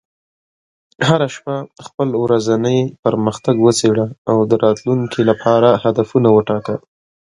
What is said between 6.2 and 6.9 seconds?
وټاکه.